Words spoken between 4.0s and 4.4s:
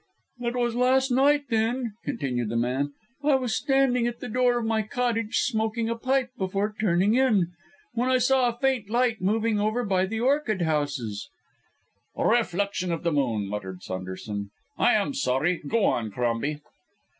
at the